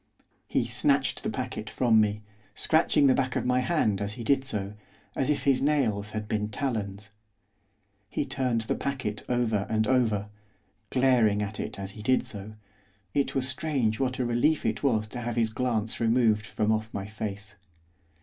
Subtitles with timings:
[0.47, 2.23] He snatched the packet from me,
[2.55, 4.73] scratching the back of my hand as he did so,
[5.15, 7.11] as if his nails had been talons.
[8.09, 10.29] He turned the packet over and over,
[10.89, 12.53] glaring at it as he did so,
[13.13, 16.91] it was strange what a relief it was to have his glance removed from off
[16.91, 17.57] my face.